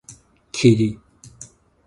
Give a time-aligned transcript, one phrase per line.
[0.51, 0.93] 去 --lih